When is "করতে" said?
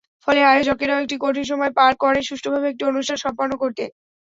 3.61-3.83